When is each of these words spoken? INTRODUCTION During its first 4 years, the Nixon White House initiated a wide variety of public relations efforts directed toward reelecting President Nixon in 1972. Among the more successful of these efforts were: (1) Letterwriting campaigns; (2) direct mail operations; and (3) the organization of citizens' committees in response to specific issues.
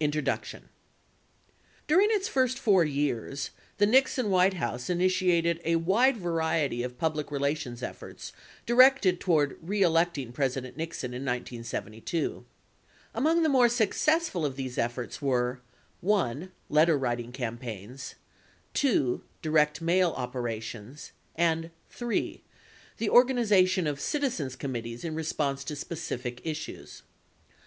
INTRODUCTION 0.00 0.70
During 1.86 2.08
its 2.12 2.28
first 2.28 2.58
4 2.58 2.82
years, 2.86 3.50
the 3.76 3.84
Nixon 3.84 4.30
White 4.30 4.54
House 4.54 4.88
initiated 4.88 5.60
a 5.66 5.76
wide 5.76 6.16
variety 6.16 6.82
of 6.82 6.96
public 6.96 7.30
relations 7.30 7.82
efforts 7.82 8.32
directed 8.64 9.20
toward 9.20 9.58
reelecting 9.60 10.32
President 10.32 10.78
Nixon 10.78 11.12
in 11.12 11.26
1972. 11.26 12.46
Among 13.14 13.42
the 13.42 13.50
more 13.50 13.68
successful 13.68 14.46
of 14.46 14.56
these 14.56 14.78
efforts 14.78 15.20
were: 15.20 15.60
(1) 16.00 16.50
Letterwriting 16.70 17.34
campaigns; 17.34 18.14
(2) 18.72 19.22
direct 19.42 19.82
mail 19.82 20.12
operations; 20.16 21.12
and 21.34 21.70
(3) 21.90 22.42
the 22.96 23.10
organization 23.10 23.86
of 23.86 24.00
citizens' 24.00 24.56
committees 24.56 25.04
in 25.04 25.14
response 25.14 25.64
to 25.64 25.76
specific 25.76 26.40
issues. 26.46 27.02